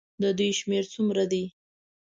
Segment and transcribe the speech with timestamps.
[0.21, 1.43] د دوی شمېر څومره دی.